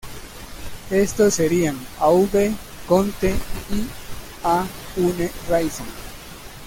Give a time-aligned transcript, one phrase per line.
[0.89, 2.55] Estos serían: "Aube",
[2.87, 3.35] "Conte"
[3.69, 3.85] y
[4.43, 4.65] "À
[4.97, 5.85] une Raison".